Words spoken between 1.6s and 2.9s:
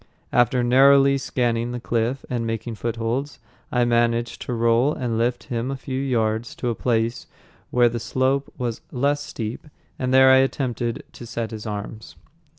the cliff and making